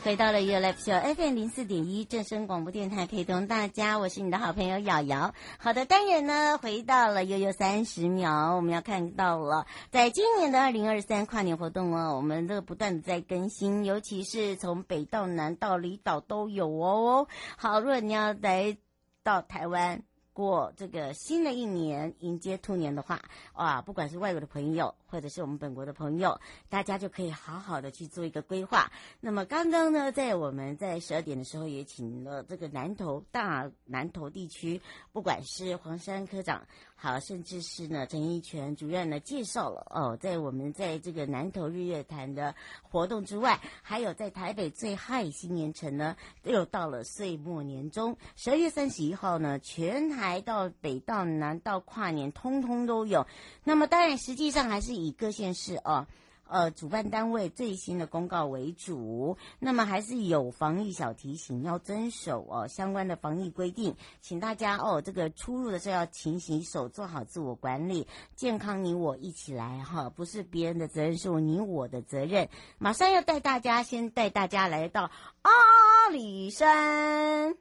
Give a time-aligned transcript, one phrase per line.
[0.00, 5.34] 回到了 You Live Show FM 零四点一正声广播电台，陪同大家，我是你的好朋友瑶瑶。
[5.58, 17.26] 好的，当然呢，回到了悠悠三十秒，我们要看到了，在今年的二零二三跨年活动哦，我们都不断的在更新，尤其是从北到南到离岛都有哦。
[17.56, 18.76] 好，如果你要来
[19.22, 20.02] 到台湾。
[20.38, 23.20] 过这个新的一年，迎接兔年的话，
[23.54, 28.90] 哇，不管是外国的朋友，或者是我们本国的朋友，大家就可以好好的去做一个规划。
[29.20, 34.80] 那么刚刚呢，在我们在十二点的时候，也请了这个南投大南投地区，
[35.12, 50.42] 不管是黄山科长，好，甚至是呢陈一全主任呢介绍了哦，在我们在这个南投日月潭的活动之外，还有在台北最嗨新年城呢，又到了岁末年终，十二月三十一号呢，全台。
[50.48, 53.26] 到北到南到跨年，通通都有。
[53.64, 56.06] 那么当然，实际上还是以各县市哦，
[56.48, 59.36] 呃，主办单位最新的公告为主。
[59.58, 72.48] 那么还是有防疫小提醒，要遵守哦相关的防疫规定，请大家哦这个出入的时候要勤洗手，做好自我管理，健康你我一起来哈，不是别人的责任，是我你我的责任。
[72.78, 75.10] 马上要带大家，先带大家来到
[75.42, 77.56] 阿里山。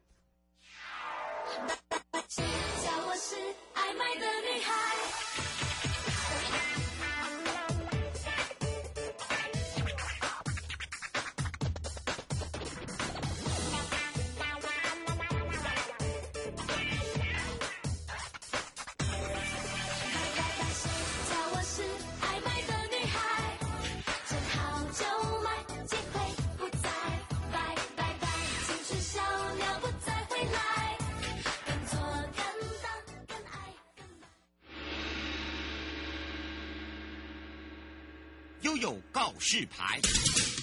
[39.38, 40.57] 有告示牌。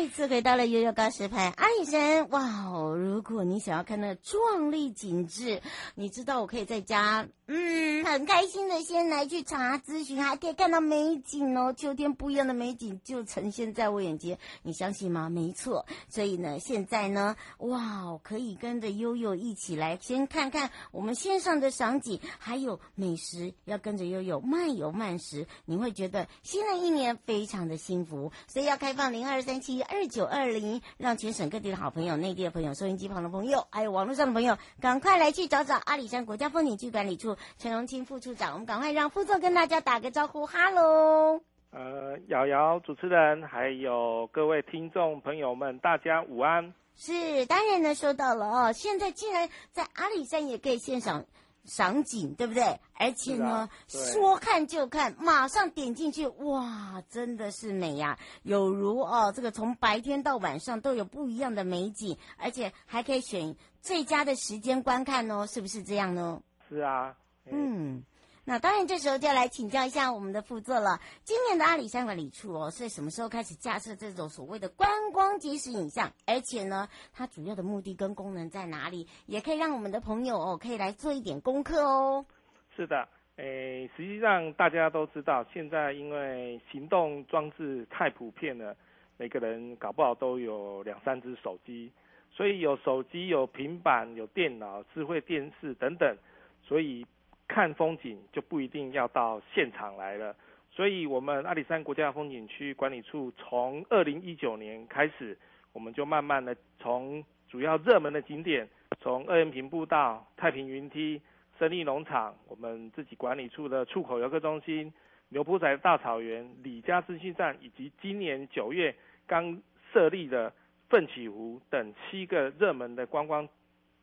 [0.00, 2.40] 再次回到了悠悠告示牌，阿里山哇
[2.70, 2.96] 哦！
[2.96, 5.60] 如果你想要看那壮丽景致，
[5.94, 15.28] 你知道我可以在家，嗯，很开心的先来去查咨询，还可以看到美景哦，秋天不一样的美景就呈现在我眼前，你相信吗？
[15.28, 38.52] 没错，所以呢，现在呢，哇哦，可以跟着悠悠一起来先看看我们线上的赏景，还有美食，要跟着悠悠慢游慢食，你会觉得新的一年非常的幸福，所以要开放零二三七二九二零，让全省各地的好朋友、内地的朋友、收音机旁的朋友，还有网络上的朋友，赶快来去找找阿里山国家风景区管理处陈荣清副处长。
[38.52, 41.40] 我们赶快让副座跟大家打个招呼，哈喽。
[41.72, 46.72] 呃，瑶瑶主持人，还有各位听众朋友们，大家午安。
[46.96, 48.72] 是，当然呢，收到了哦。
[48.72, 51.24] 现在竟然在阿里山也可以现场。
[51.64, 52.80] 赏景对不对？
[52.94, 58.18] 而且呢，说看就看，马上点进去，哇，真的是美呀！
[58.42, 66.42] 有如哦，这个从白天到晚上都有不一样的美景，而且还可以选最佳的时间观看哦，是不是这样呢？
[66.68, 67.16] 是啊，
[67.50, 68.04] 嗯。
[68.50, 70.98] 那当然，这时候就要来请教一下我们的副座了。
[71.22, 76.10] 今年的阿里山管理处哦，是什么时候开始架设这种所谓的观光即时影像？
[76.26, 79.06] 而且呢，它主要的目的跟功能在哪里？
[79.26, 82.26] 也可以让我们的朋友哦，可以来做一点功课哦。
[82.74, 83.06] 是的，
[83.36, 88.76] 诶，实际上大家都知道，现在因为行动装置太普遍了，
[89.16, 91.92] 每个人搞不好都有两三只手机，
[92.32, 96.16] 所以有手机、有平板、有电脑、智慧电视等等，
[96.64, 97.06] 所以。
[97.52, 100.32] 看风景就不一定要到现场来了，
[100.70, 105.36] 所以我们阿里山国家风景区管理处从二零一九年开始，
[105.72, 108.68] 我们就慢慢的从主要热门的景点，
[109.00, 111.20] 从二延平步道、太平云梯、
[111.58, 114.92] 胜利农场，我们自己管理处的出口游客中心、
[115.30, 118.94] 牛埔仔大草原、李家资讯站，以及今年九月
[119.26, 119.60] 刚
[119.92, 120.52] 设立的
[120.88, 123.48] 奋起湖等七个热门的观光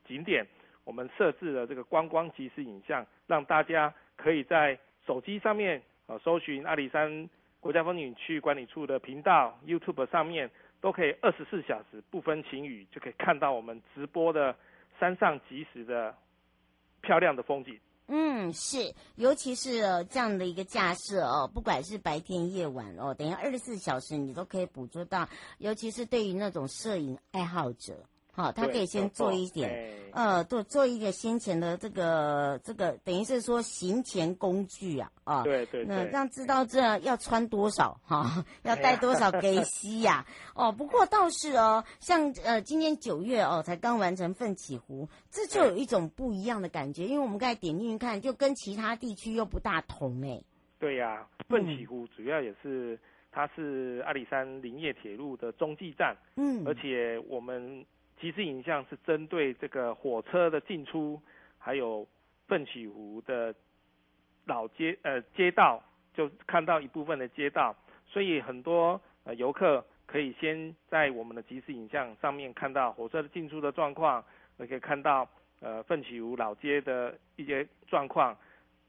[0.06, 0.46] 景点。
[0.88, 7.30] 我们设置了这个观光即时影像，让大家可以在手机上面啊搜寻阿里山
[7.60, 10.50] 国家风景区管理处的频道，YouTube 上面
[10.80, 14.56] 都可以二十四小时不分晴雨就可以看到我们直播的
[14.98, 16.16] 山上即时的
[17.02, 17.78] 漂亮的风景。
[18.08, 18.78] 嗯，是，
[19.18, 28.06] 尤其是、这样的一个架设哦，不管是白天夜晚哦，等于二十四小时你都可以捕捉到，尤其是对于那种摄影爱好者。
[28.38, 40.24] 好，他可以先做一点，呃，做做一个先前的这个这个，等于是说行前工具啊，啊，对对，那让知道这要穿多少哈，要带多少给西呀，
[40.54, 50.40] 哦，不过倒是哦，像呃今年九月哦才刚完成奋起湖，这就有一种不一样的感觉，因为我们刚才点进去看，就跟其他地区又不大同哎。
[50.78, 53.00] 对呀，奋起湖主要也是
[53.32, 57.84] 它是阿里山林业铁路的中继站，嗯，而且我们。
[58.20, 61.22] 即时影像是针对这个火车的进出，
[61.58, 62.08] 还有
[62.48, 63.54] 奋起湖的
[64.46, 65.84] 老街呃街道，
[66.14, 67.76] 就看到一部分的街道，
[68.08, 74.24] 所以很多呃游客可以先在我们的即时影像上面看到火车的进出的状况，
[74.58, 75.30] 也可以看到
[75.60, 78.36] 呃奋起湖老街的一些状况，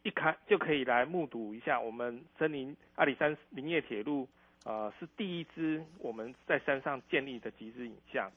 [0.04, 4.28] 一看就可以来目睹一下我们森林阿里山林业铁路，
[4.64, 8.30] 呃是第一支我们在山上建立的即时影像，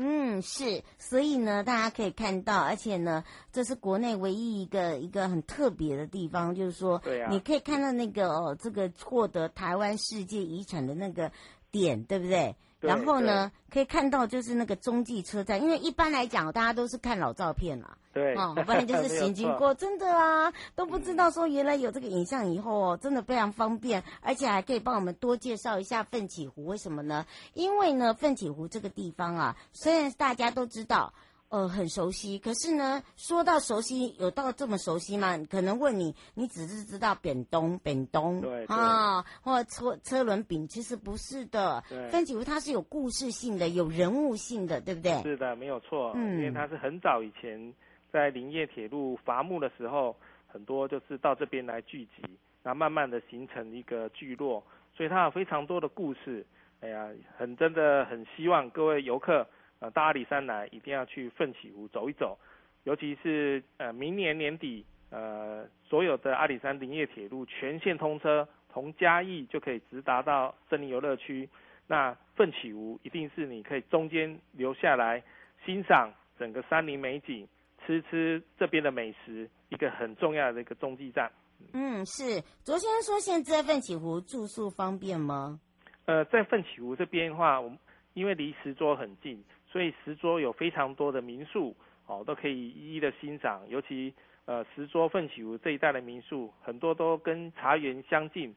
[0.00, 11.32] 嗯，是，所以呢，大家可以看到，而且呢，这是国内唯一一个一个很特别的地方，就是说，对啊，你可以看到那个哦，这个获得台湾世界遗产的那个
[11.70, 12.54] 点，对不对？
[12.80, 27.26] 对，然后呢，可以看到就是那个中继车站，因为一般来讲，大家都是看老照片啦，对，哦，不然就 是行经过，真的啊，都不知道说原来有这个影像以后哦，真的非常方便，而且还可以帮我们多介绍一下奋起湖，为什么呢？
[27.54, 31.12] 因为呢，奋起湖这个地方啊，虽然大家都知道。
[31.50, 35.34] 呃，很熟悉，可是呢，说到熟悉，有到这么熟悉吗？
[35.50, 41.82] 可能问你，你只是知道扁东，扁东，对啊，或车车轮饼，其实不是的。
[41.88, 42.06] 对。
[42.12, 45.22] 但几乎它是有故事性的，有人物性的，对不对？
[45.22, 46.12] 是的，没有错。
[46.16, 47.72] 嗯，因为它是很早以前
[48.12, 50.14] 在林业铁路伐木的时候，
[50.46, 52.22] 很多就是到这边来聚集，
[52.62, 54.62] 然后慢慢的形成一个聚落，
[54.94, 56.44] 所以它有非常多的故事。
[56.80, 57.08] 哎呀，
[57.38, 59.46] 很真的很希望各位游客。
[59.80, 62.38] 呃，到阿里山来一定要去奋起湖走一走，
[62.84, 71.48] 尤其是呃明年年底，呃所有的阿里山林业铁路全线通车，从嘉义就可以直达到森林游乐区。
[71.86, 75.22] 那奋起湖一定是你可以中间留下来
[75.64, 77.48] 欣赏整个山林美景，
[77.86, 81.30] 吃吃这边的美食，一个很重要的一个中继站。
[81.72, 82.42] 嗯，是。
[82.62, 85.58] 卓先生说，现在奋起湖住宿方便吗？
[86.04, 87.78] 呃，在奋起湖这边的话，我们
[88.14, 89.42] 因为离石桌很近。
[89.70, 91.76] 所以石桌有非常多的民宿
[92.06, 93.62] 哦，都可以一一的欣赏。
[93.68, 94.14] 尤其
[94.46, 98.54] 呃石桌奋起湖这一带的民宿，很多都跟茶园相近，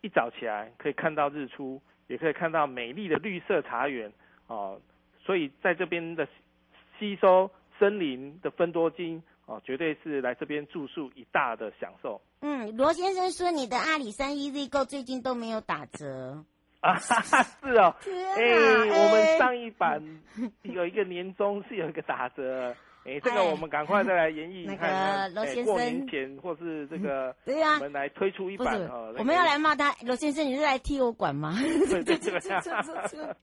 [0.00, 4.12] 一早起来可以看到日出，也可以看到美丽的绿色茶园
[4.46, 4.80] 哦。
[5.24, 6.28] 所以在这边的
[6.98, 12.20] 吸收森林的芬多精哦，绝对是来这边住宿一大的享受。
[12.40, 16.44] 嗯，罗先生说你的阿里山 EZ Go 最近都没有打折。
[16.84, 17.94] 啊，哈哈，是哦，
[18.36, 20.02] 哎、欸，我们上一版
[20.60, 22.76] 有一个年终是有一个打折。
[23.06, 24.72] 哎、欸，这个我们赶快再来演绎一下。
[24.80, 29.14] 那个罗先生，过年前或是这个，对呀，我们来推出一版哦。
[29.18, 31.54] 我们要来骂他，罗先生，你是来替我管吗？
[31.60, 32.40] 对对对，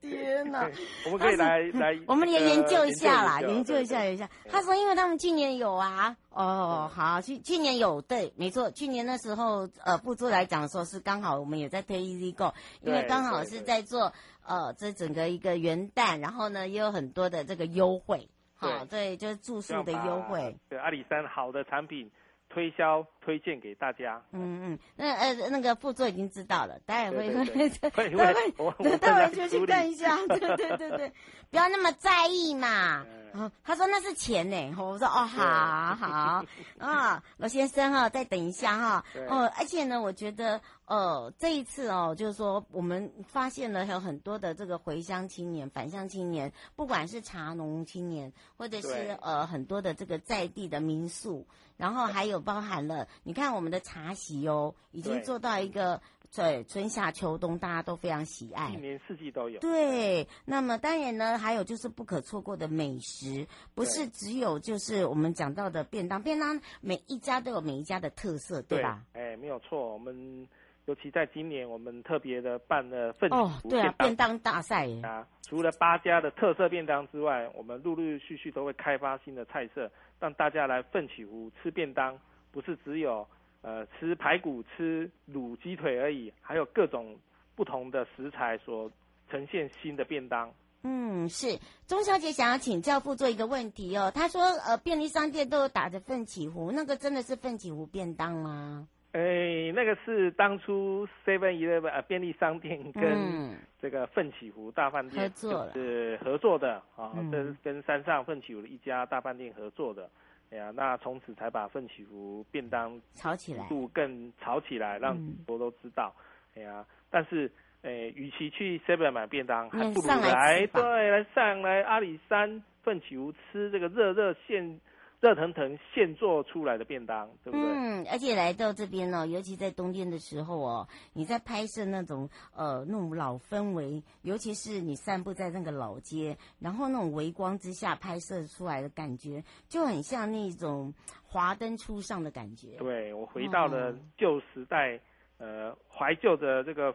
[0.00, 0.68] 天哪！
[1.06, 4.28] 我们可以来来，我们也研究一下啦，研究一下一下。
[4.50, 14.12] 他说，因为他们去年有啊，哦，好，去去年有，对，没错，去年那时候，呃，部座来讲说是刚好我们也在推 Easy Go，因为刚好是在做
[14.44, 18.28] 呃这整个一个元旦，然后呢也有很多的这个优惠。
[18.70, 20.56] 好，对，就是住宿的优惠。
[20.68, 22.10] 对，阿里山好的产品
[22.48, 24.22] 推销推荐给大家。
[24.32, 30.16] 嗯嗯，那呃那个副座已经知道了，待会会会会会，待会就去看一下。
[30.26, 31.12] 对对对对，
[31.50, 33.06] 不要那么在意嘛。
[33.32, 36.44] 啊，他说那是钱呢，我说哦，好好
[36.78, 39.04] 啊，罗先生哈，再等一下哈。
[39.26, 51.46] 哦，而且呢，我觉得呃这一次哦，就是说我们发现了有很多的这个回乡青年、返乡青年，不管是茶农青年，或者是呃很多的这个在地的民宿，
[51.78, 56.00] 然后还有包含了你看我们的茶席哦，已经做到一个。
[56.34, 59.60] 对，春夏秋冬大家都非常喜爱，一年四季都有。
[59.60, 69.04] 对，那么当然呢，还有就是不可错过的美食，不是只有就是我们讲到的便当，便当每一家都有每一家的特色，对吧？
[69.12, 70.48] 哎，没有错，我们
[70.86, 82.18] 尤其在今年，我们特别的办了奋起湖哦，对啊，便当大赛啊，除了八家的特色便当之外，我们陆陆续续都会开发新的菜色，让大家来奋起湖吃便当，
[82.52, 83.26] 不是只有。
[83.64, 87.16] 呃，吃排骨、吃卤鸡腿而已，还有各种
[87.54, 88.90] 不同的食材所
[89.30, 90.52] 呈现新的便当。
[90.82, 91.56] 嗯，是
[91.86, 94.10] 钟小姐想要请教父做一个问题哦。
[94.12, 98.88] 她说，呃，便利商店都有打着奋起湖，那个真的是奋起湖便当吗？
[99.12, 110.10] 哎，那个是当初 Seven Eleven 呃便利商店跟这个奋起湖大饭店合作是合作的啊，这是跟山上奋起湖的一家大饭店合作的。
[110.52, 116.14] 哎呀，那从此才把奋起湖便当炒起来，度更炒起来，让很多都知道。
[116.54, 117.50] 哎呀，但是。
[117.82, 124.80] 诶，与其去 Seven 买便当，还不如来，来对来上来阿里山奋起湖吃这个热热现
[125.22, 127.60] 热腾腾现做出来的便当，对不对？
[127.60, 142.76] 嗯，而且来到这边呢，尤其在冬天的时候哦，你在拍摄那种呃那种老氛围，尤其是你散步在那个老街，然后那种微光之下拍摄出来的感觉，就很像那种华灯初上的感觉。
[142.78, 144.98] 对，我回到了旧时代，
[145.38, 146.92] 嗯、呃，怀旧的这个。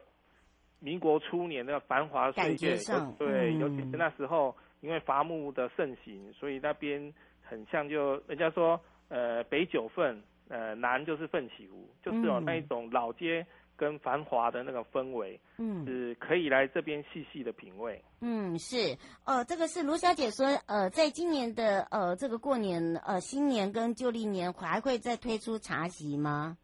[0.80, 2.78] 民国初年的繁华岁月，
[3.18, 7.12] 对，尤其是那时候，因为伐木的盛行，所以那边
[7.50, 18.04] 很像就人家说，呃，北九份，呃，南就是奋起湖，就是有那一种老街跟繁华的那个氛围，嗯，是可以来这边细细的品味。
[18.22, 26.58] 嗯，是，呃，这个是卢小姐说，呃，在今年的呃这个过年，呃，新年跟旧历年还会再推出茶席吗？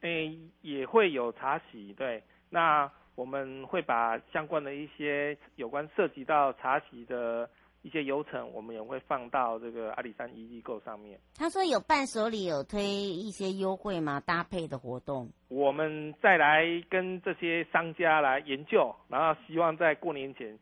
[0.00, 2.90] 诶，也会有茶席，对，那。
[3.16, 7.48] 我们会把相关的一些有关涉及到茶席的
[7.84, 11.20] 一些流程，我们也会放到这个阿里山一易购上面。
[11.36, 14.18] 他说有伴手礼，有推一些优惠吗？
[14.18, 20.58] 搭配的活动，我们再来跟这些商家来研究，然后希望在过年前。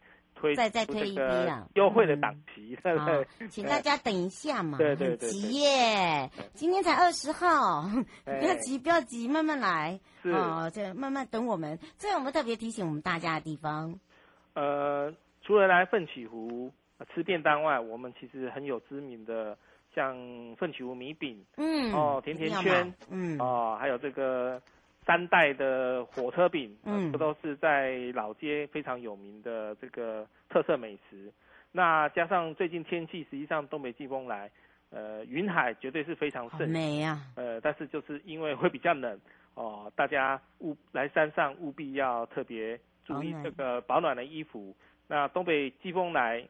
[0.56, 1.68] 再再推一批啊！
[1.74, 3.24] 优惠的档期， 对不对？
[3.48, 6.28] 请大家等一下嘛，对对对，急耶！
[6.52, 7.84] 今天才二十号，
[8.26, 10.00] 不要急，不要急，慢慢来。
[10.20, 11.78] 是啊，这慢慢等我们。
[11.96, 14.00] 这我们特别提醒我们大家的地方，
[14.54, 16.72] 呃，除了来奋起湖
[17.14, 19.56] 吃便当外，我们其实很有知名的，
[19.94, 20.16] 像
[20.56, 24.60] 奋起湖米饼，嗯，哦，甜甜圈，嗯，哦，还有这个。
[25.04, 31.28] 三代的火车饼，嗯，这都是在老街非常有名的这个特色美食。
[31.72, 34.48] 那加上最近天气，实际上东北季风来，
[34.90, 37.20] 呃，云海绝对是非常盛，美呀。
[37.34, 39.20] 呃，但是就是因为会比较冷
[39.54, 44.72] 哦，大家务来山上务必要特别注意这个保暖的衣服。
[45.08, 46.46] 那东北季风来，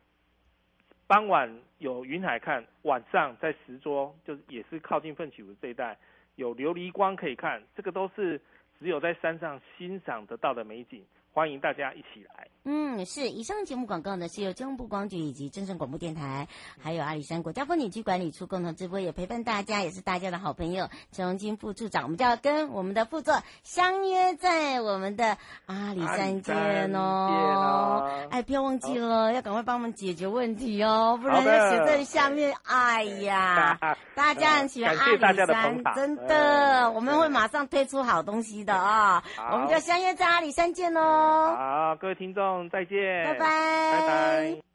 [1.12, 5.94] 当晚有云海看，晚上在石桌，就是也是靠近奋起湖这一带。
[6.36, 8.40] 有琉璃光可以看，这个都是
[8.82, 11.04] 只有在山上欣赏得到的美景。
[11.34, 12.46] 欢迎大家一起来。
[12.64, 13.30] 嗯，是。
[13.30, 16.46] 以上节目广告呢，是由交通部光局以及正声广播电台，
[16.78, 22.02] 还有阿里山国家风景区管理处共同直播，也陪伴大家，也是大家的好朋友陈荣金副处长。
[22.02, 28.26] 我们就要跟我们的副座相约在我们的阿里山见哦。
[28.30, 32.54] 哎，不要忘记了，要赶快帮我们解决问题哦，不然要写在下面。
[32.64, 33.78] 哎呀，
[34.14, 39.22] 大家很喜欢阿里山，真的，我们会马上推出好东西的啊。
[39.52, 41.00] 我们就相约在阿里山见喽。
[41.00, 44.71] 好，各位听众，再见，拜拜，拜拜。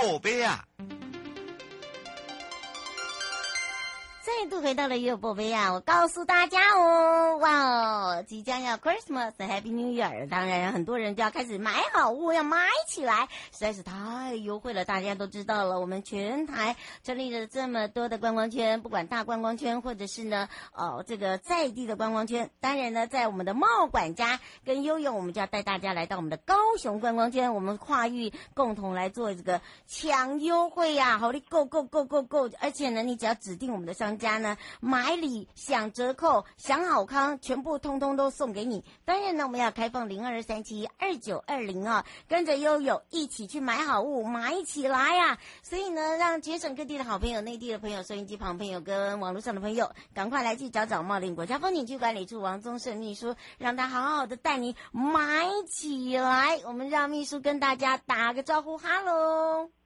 [0.00, 0.64] 宝贝啊
[4.60, 5.72] 回到了悠悠宝贝啊！
[5.72, 10.28] 我告诉大家哦，哇哦，即将要 Christmas，Happy New Year！
[10.28, 14.84] 当然，很多人就要开始买好物，要买起来，实在是太优惠了。
[14.84, 22.50] 大家都知道了，我们全台成立了这么多的观光圈，不管大观光圈，或者是呢，哦，这个在地的观光圈。
[22.60, 32.50] 当然呢，在我们的茂管家跟悠悠，我们就要带大家来到我们的高雄观光圈，我们跨域共同来做这个抢优惠呀、好的，Go Go Go Go Go！
[32.60, 34.40] 而且呢，你只要指定我们的商家。
[34.40, 34.49] 呢
[34.80, 38.84] 买礼享折扣，享好康，全部通通都送给你。
[39.04, 45.38] 当然呢，我们要开放零二三七二九二零啊，跟着悠悠一起去买好物，买起来呀、啊！
[45.62, 56.60] 所以呢，让全省各地的好朋友、内地的朋友、收音机旁朋友跟网络上的朋友，赶快来去找找茂林国家风景区管理处王宗盛秘书，让他好好的带你买起来。
[56.64, 59.79] 我们让秘书跟大家打个招呼，哈喽。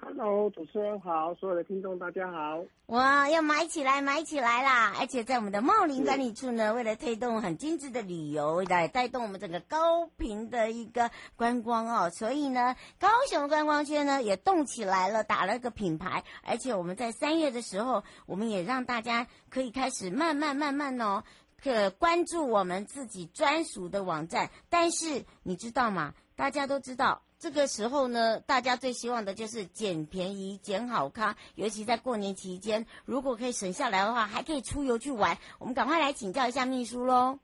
[0.00, 2.64] 哈喽，Hello，主持人好，所有的听众大家好。
[2.86, 4.94] 哇，要买起来，买起来啦！
[4.98, 16.24] 而且在我们的茂林管理处呢，为了推动很精致的旅游，来带动我们整个高频的一个观光哦，所以呢，高雄观光圈呢也动起来了，打了个品牌。
[16.42, 21.22] 而且我们在三月的时候，我们也让大家可以开始慢慢慢慢哦，
[21.62, 24.50] 可关注我们自己专属的网站。
[24.68, 26.14] 但是你知道吗？
[26.34, 27.22] 大家都知道。
[27.40, 35.38] 这个时候呢，大家最希望的就是捡便宜、捡好康，尤其在过年期间，如果可以省下来的话，还可以出游去玩。
[35.58, 37.38] 我们赶快来请教一下秘书喽。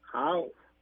[0.00, 0.40] 好，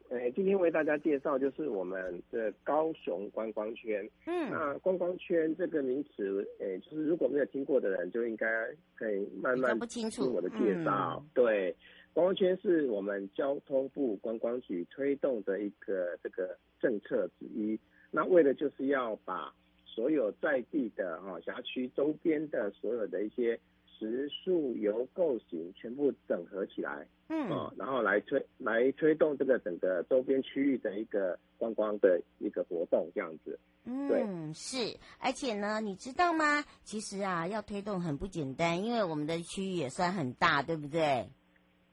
[0.08, 4.08] 呃，今天为大家介绍就是我们的高雄观光圈。
[4.24, 8.46] 嗯，那观光圈这个名词，呃，就是如果没有听过的人，就应该
[8.94, 11.20] 可以慢慢听我的介绍。
[11.20, 11.76] 嗯、对，
[12.14, 17.76] 观光圈是我们交通部观光局推动的一个这个政策之一。
[18.16, 19.52] 那为了就是要把
[19.84, 33.58] 所有在地的哈辖区周边的所有的一些食宿游购行全部整合起来，嗯，哦，然后来推来推动这个整个周边区域的一个观光的一个活动，这样子。
[33.84, 36.64] 嗯，对，是，而且呢，你知道吗？
[36.84, 41.28] 其实啊，要推动很不简单，因为我们的区域也算很大，对不对？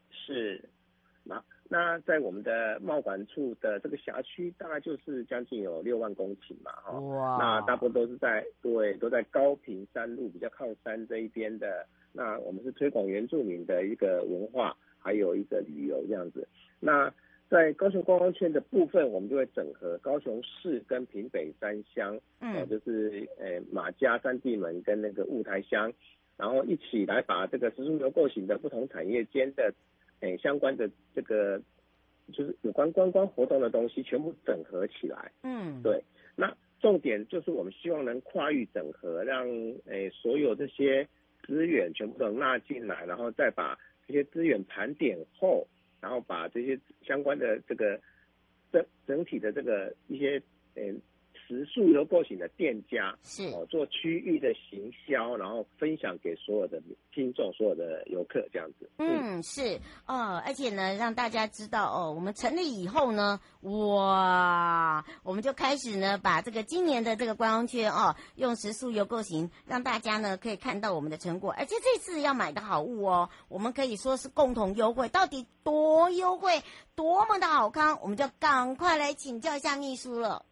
[0.10, 0.70] 是，
[1.74, 1.94] 那。
[2.06, 7.00] 在我们的贸管处的这个辖区，大概就是将近有六万公顷嘛，哈。
[7.00, 7.38] 哇。
[7.40, 11.86] 那大部分都是在对，都在高屏山路比较靠山这一边的。
[12.12, 16.46] 那我们是推广原住民的一个文化，还有一个旅游这样子。
[16.82, 17.14] 那
[17.50, 25.94] 在高雄观光圈的部分，我们就会整合高雄市跟屏北三乡，嗯，就是呃马家、三地门跟那个雾台乡，
[26.36, 29.74] 然后一起来把这个食宿游购型的不同产业间的。
[30.24, 31.62] 诶，相关的这个
[32.32, 35.32] 就是有关观光活动的东西，全部整合起来。
[35.44, 36.02] 嗯，对。
[36.36, 39.46] 那重点就是我们希望能跨域整合，让
[39.86, 41.06] 诶所有这些
[41.46, 43.78] 资源全部都纳进来，然后再把
[44.08, 45.68] 这些资源盘点后，
[46.00, 48.00] 然后把这些相关的这个
[48.72, 50.42] 整整体的这个一些
[50.76, 50.94] 诶。
[51.84, 56.82] 食宿游购行的店家是哦，做区域的行销，然后分享给所有的
[57.14, 58.90] 听众、所有的游客这样子。
[58.98, 71.54] 嗯，是哦，而且呢，让大家知道哦，我们成立以后呢，哇，我们就开始呢，把这个今年的这个观光圈哦，用食宿游购行，让大家呢可以看到我们的成果。
[71.58, 76.62] 而且这次要买的好物哦，我们可以说是共同优惠，到底多优惠，
[76.96, 80.46] 多么的好康，我们就赶快来请教一下秘书了。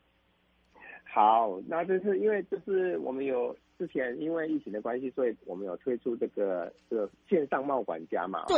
[1.14, 8.46] 好，那这是因为就是我们有之前因为疫情的关系，所以我们有推出这个这个线上贸管家嘛。
[8.48, 8.58] 对。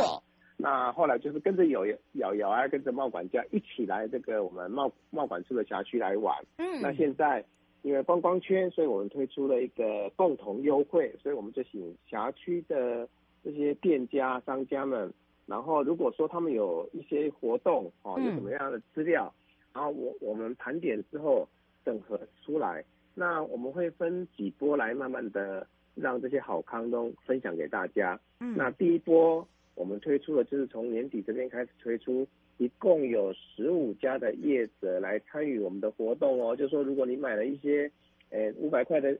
[0.56, 6.32] 那后来就是跟着有瑶瑶啊，跟着贸管家一起来这个我们贸贸管处的辖区来玩。
[6.58, 6.80] 嗯。
[6.80, 7.44] 那现在
[7.82, 13.08] 因为观光圈，所以我们推出了一个共同优惠，所以我们就请辖区的
[13.42, 15.12] 这些店家商家们，
[15.46, 19.34] 然后如果说他们有一些活动哦，有什么样的资料，
[19.72, 21.48] 然后我我们盘点之后。
[21.84, 28.18] 整合出来，那我们会分几波来慢慢的让这些好康都分享给大家。
[28.40, 32.26] 嗯，那第一波我们推出的就是从年底这边开始推出，
[32.58, 36.56] 一共有十五家的业者来参与我们的活动哦。
[36.56, 37.90] 就是说如果你买了一些，
[38.30, 39.16] 呃五百块的，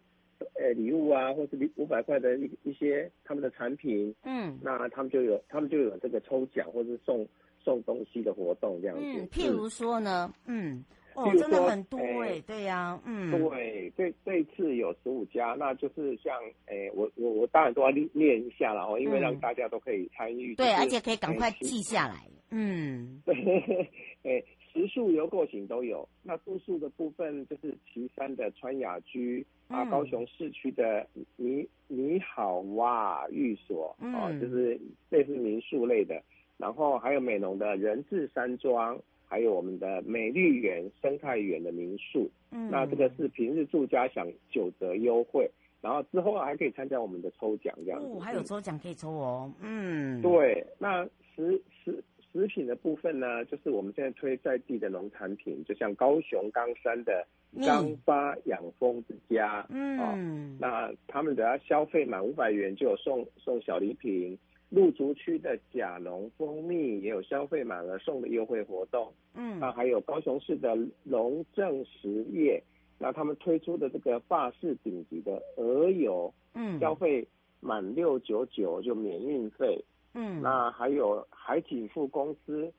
[0.54, 7.26] 呃礼物啊，或是五百块的一一些他们的产品，嗯，那他们就有他们就有这个抽奖或是送
[7.62, 9.04] 送东西的活动这样子。
[9.04, 10.84] 嗯，譬如说呢，嗯。
[11.14, 16.34] 哦，真的很多哎、欸，对呀、啊，嗯，对，这这一次有十五家，那就是像，
[16.66, 23.34] 哎，我我我当然都要念一下了哦，因为让大家都可以参与、就是，对，而且可以赶快记下来，嗯，对，
[24.24, 34.78] 哎，食宿游购行都有，那住宿的部分就是岐山的川雅居、嗯、啊，高雄市区的你你好哇寓所，嗯、哦，就是
[35.10, 36.20] 类似民宿类的，
[36.56, 38.98] 然后还有美浓的人字山庄。
[39.26, 48.06] 还有我们的美丽园生态园的民宿，嗯，那这个是平日住家享九折优惠，然后之后还可以参加我们的抽奖这样子。
[48.06, 50.64] 哦，还有抽奖可以抽哦，嗯，对。
[50.78, 57.26] 那食食食品的部分呢，就是我们现在推在地的农产品，就像高雄冈山的
[57.64, 64.38] 冈发养蜂之家，嗯，哦，那他们只要消费满五百元就有送送小礼品。
[64.74, 72.60] 鹿竹区的甲农蜂蜜也有消费满额送的优惠活动，嗯，那还有高雄市的龙正实业，
[72.98, 77.24] 那他们推出的这个法式顶级的鹅油，嗯，消费
[77.60, 79.80] 满六九九就免运费，
[80.14, 82.72] 嗯，那还有海景富公司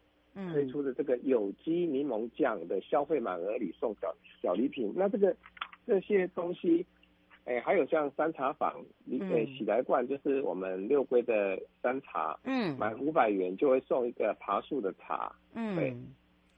[0.52, 5.34] 推出的这个有机柠檬酱的消费满额礼送小小礼品，那这个
[5.88, 6.86] 这些东西。
[7.46, 8.74] 哎，还有像山茶坊，
[9.06, 15.96] 你哎喜来罐就是我们六龟的山茶，嗯，满五百元就会送一个爬树的茶，嗯，对，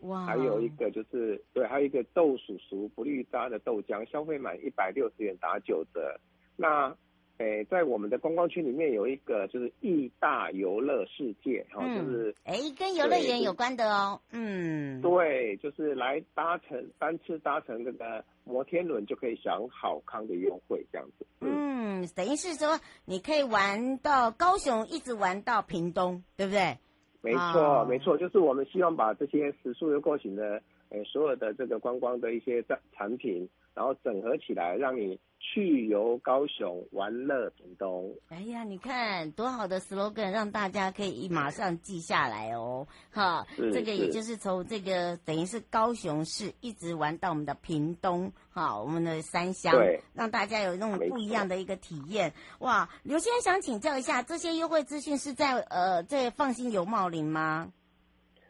[0.07, 6.17] 哇，还有一个就是对，还有一个豆叔叔不绿渣的豆浆，消费满一百六十元打九折。
[6.55, 6.95] 那
[7.37, 18.23] 哎，在我们的观光区里面有一个就是义大游乐世界，哈、嗯，就是诶跟游乐园有关的哦，嗯，对，就是来搭乘单次搭乘这个。
[18.49, 21.27] 摩天轮就可以享好康的优惠，这样子。
[21.41, 26.77] 嗯，嗯，等于是说你可以玩到高雄，一直玩到屏东，对不对？
[27.19, 33.45] 没错，哦、没错，就是我们希望把这些食宿游购行的，诶，所有的这个观光的一些产产品，
[33.77, 35.19] 然后整合起来，让你。
[35.39, 38.11] 去游高雄，玩乐屏东。
[38.27, 42.87] 哎呀，你看多好的 slogan，让大家可以马上记下来哦。
[43.11, 52.33] 哈，这个也就是从这个等于是高雄市一直玩到我们的屏东，哈，我们的三乡，对，让大家有那种不一样的一个体验。
[52.59, 57.71] 哇，刘先生想请教一下，这些优惠资讯是在呃在放心游茂林吗？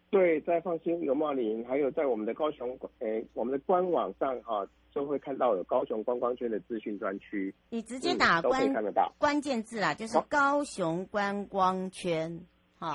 [0.10, 4.66] 对，在放心游茂林，还有在我们的高雄，诶，我们的官网上哈。
[4.98, 8.74] 都会看到有高雄观光圈的资讯专区，你直接打关、
[9.20, 12.42] 关键字啦，就是高雄观光圈。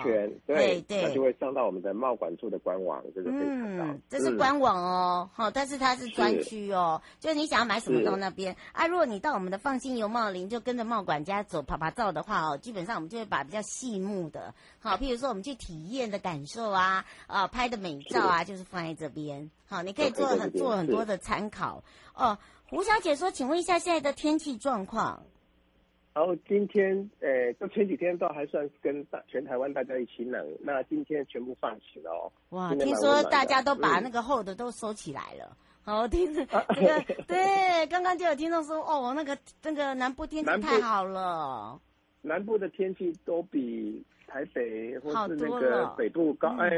[0.03, 3.85] 全对对，那就会上到我们的贸管处的官网，这个可以看到。
[3.85, 8.55] 嗯，这是官网哦，好，但是它是专区哦，就是你想要买什么到那边。
[8.73, 19.51] 啊，如果你到我们的放心游茂林，就跟着贸管家走啪啪照的话哦，基本上我们就会把比较细目的，好，譬如说我们去体验的感受啊，啊，拍的美照啊，就是放在这边。
[19.67, 21.83] 好，你可以做很做很多的参考。
[22.15, 25.23] 哦，胡小姐说，请问一下现在的天气状况。
[26.15, 32.33] 然后今天，呃，就前几天倒还算是跟大全台湾大家一起冷，那今天全部放晴了哦。
[32.51, 35.57] 哇，听说大家都把那个厚的都收起来了。
[35.83, 41.81] 好、嗯，听着这个，对，刚刚就有听众说，哦，那个那个南部天气太好了。
[42.21, 44.05] 南，南部的天气都比。
[44.33, 46.71] 台北或是那个北部高，哎，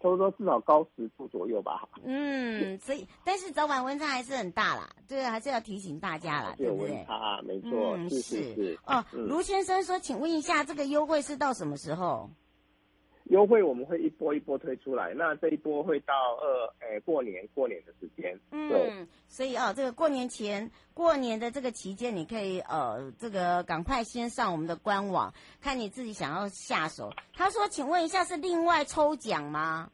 [0.00, 1.88] 差不多至少高十度左右吧。
[2.04, 6.90] 嗯，所以但是早晚温差还是很大啦，对，还是要提醒大家啦，对不对？
[6.90, 8.78] 温差，没错，嗯，是是是。
[8.86, 12.28] 哦，卢先生说，请问一下，这个优惠是到什么时候？
[13.30, 18.38] 优惠我们会一波一波推出来，那这一波会到二，诶，过年过年的时间。
[18.52, 27.10] 嗯，所以哦，这个过年前过年的这个期间，你可以呃，这个赶快先上我们的官网，看你自己想要下手。
[27.34, 29.90] 他说，请问一下，是另外抽奖吗？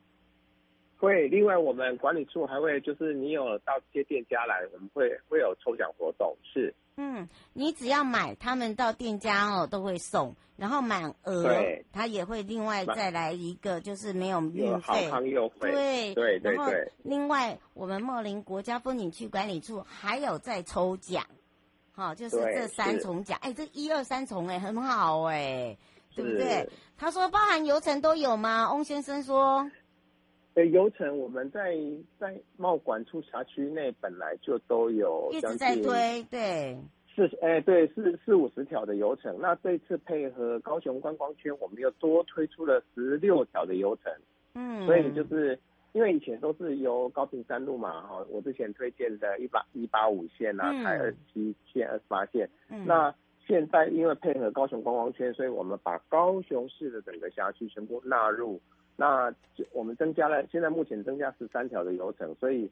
[1.02, 6.72] 会，另外我们管理处还会就是你有到这些店家来，我们会会有抽奖活动，是。
[6.96, 11.48] 嗯，你只要买，他们到店家哦都会送，然后满额，
[11.92, 15.10] 他也会另外再来一个，就是没有运费，
[15.58, 16.56] 对对对。
[16.56, 21.24] 对另外，我们茂林国家风景区管理处还有在抽奖，
[21.90, 25.76] 好，就是这三重奖，哎，这一二三重哎，很好哎，
[26.14, 26.68] 对不对？
[26.96, 28.72] 他说包含游程都有吗？
[28.72, 29.68] 翁先生说。
[30.54, 31.74] 呃，游程我们在
[32.18, 36.76] 在贸管处辖区内本来就都有一直在推，对，
[37.14, 39.34] 是，哎，对，四四五十条的游程。
[39.40, 44.12] 那这次配合高雄观光圈，我们又多推出了十六条的游程。
[44.54, 45.58] 嗯，所以就是
[45.92, 52.46] 因为以前都是由高平山路嘛，哈，我之前推荐的一八一八五线啊，台二七线、二十八线。
[52.68, 53.14] 嗯，那
[53.46, 58.60] 现在因为配合高雄观光圈，所以我们把高雄市的整个辖区全部纳入。
[59.02, 59.34] 那
[59.72, 62.70] 我们增加了，现在目前增加十三条的流程，所以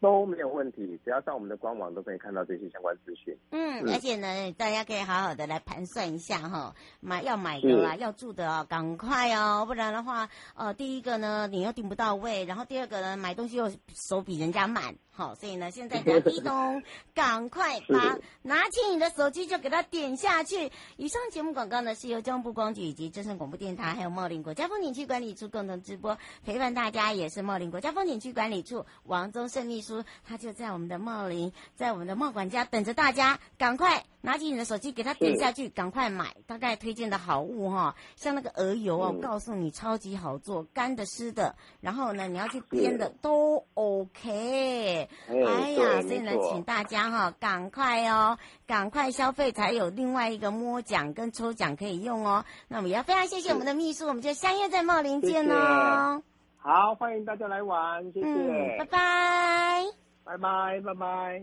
[0.00, 3.36] 都没有问题，只要上我们的官网都可以看到这些相关资讯。
[3.50, 14.94] 嗯，而且呢，大家可以好好的来盘算一下哈，买要买的啦，要住的哦，赶快哦，不然的话，呃，第一个呢，你又订不到位，然后第二个呢，买东西又手比人家慢。
[15.14, 16.82] 好，所以呢，现在在移动，
[17.14, 20.72] 赶快把 拿起你的手机就给它点下去。
[20.96, 36.34] 以上节目广告呢，是由中部光局以及正声广播电台还有茂林国家风景区管理处共同直播，陪伴大家也是茂林国家风景区管理处王宗胜秘书，他就在我们的茂林，在我们的茂管家等着大家，赶快拿起你的手机给他点下去，赶快买。
[36.46, 45.08] 大概推荐的好物哈，像那个鹅油哦，告诉你超级好做，干的湿的，然后呢，你要去煸的都 OK。
[45.28, 52.44] 哎呀，所以呢，请大家哈，赶快哦，赶快消费，才有另外一个摸奖跟抽奖可以用哦。
[52.68, 56.22] 那我们也要非常谢谢我们的秘书，我们就相约在茂林见哦。
[56.58, 59.82] 好，欢迎大家来玩，谢谢，嗯、拜拜，
[60.24, 61.42] 拜拜，拜拜。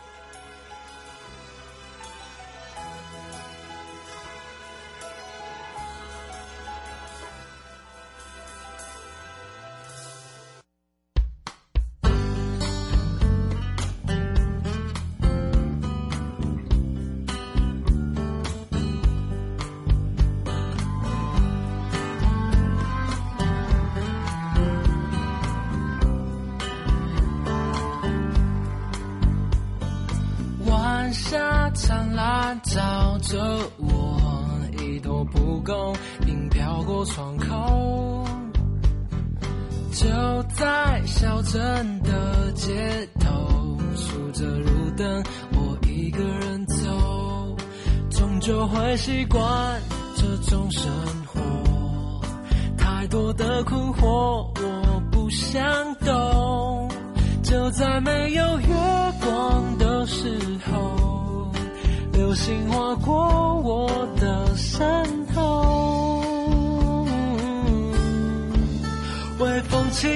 [48.51, 49.41] 就会习惯
[50.17, 50.91] 这种生
[51.25, 51.39] 活，
[52.77, 55.63] 太多的困惑我不想
[56.05, 56.89] 懂。
[57.41, 58.67] 就在没有月
[59.23, 60.37] 光的时
[60.69, 61.49] 候，
[62.11, 66.21] 流星划过我的身后，
[69.39, 70.09] 微风轻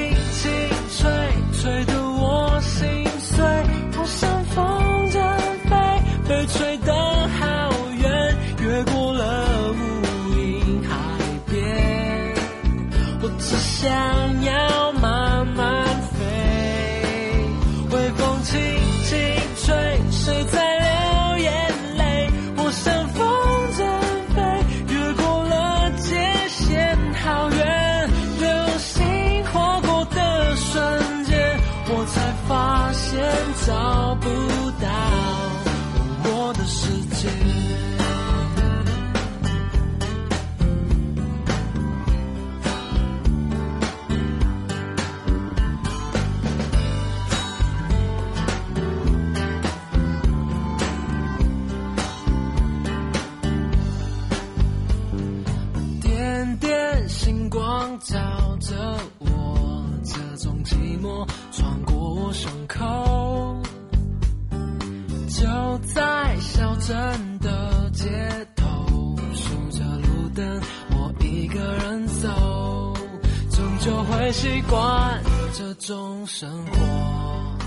[57.99, 58.17] 照
[58.59, 58.75] 着
[59.19, 63.61] 我，这种寂寞穿过我胸口。
[65.29, 68.09] 就在小镇的街
[68.55, 68.65] 头，
[69.33, 72.93] 数着路灯，我一个人走，
[73.49, 75.21] 终究会习惯
[75.53, 77.57] 这种生活。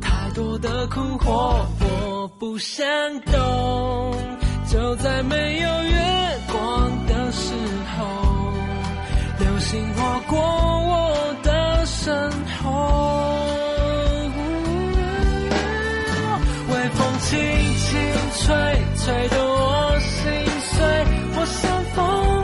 [0.00, 2.86] 太多的困惑，我不想
[3.20, 4.14] 懂。
[4.66, 7.52] 就在没有月光的时
[7.96, 8.33] 候。
[9.94, 12.30] 划过我的身
[12.62, 12.70] 后，
[16.68, 17.38] 微风轻
[17.78, 17.88] 轻
[18.38, 18.54] 吹，
[18.96, 20.20] 吹得我心
[20.60, 20.72] 碎。
[21.36, 22.43] 我像风